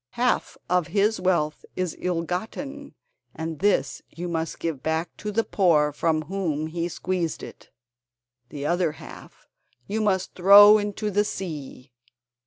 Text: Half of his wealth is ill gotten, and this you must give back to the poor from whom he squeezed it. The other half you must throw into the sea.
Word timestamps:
Half 0.13 0.57
of 0.67 0.87
his 0.87 1.19
wealth 1.21 1.63
is 1.75 1.95
ill 1.99 2.23
gotten, 2.23 2.95
and 3.35 3.59
this 3.59 4.01
you 4.09 4.27
must 4.27 4.57
give 4.57 4.81
back 4.81 5.15
to 5.17 5.31
the 5.31 5.43
poor 5.43 5.91
from 5.91 6.23
whom 6.23 6.65
he 6.65 6.87
squeezed 6.89 7.43
it. 7.43 7.69
The 8.49 8.65
other 8.65 8.93
half 8.93 9.45
you 9.85 10.01
must 10.01 10.33
throw 10.33 10.79
into 10.79 11.11
the 11.11 11.23
sea. 11.23 11.91